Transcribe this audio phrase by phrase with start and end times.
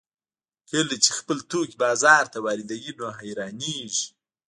[0.69, 4.07] کله چې خپل توکي بازار ته واردوي نو حیرانېږي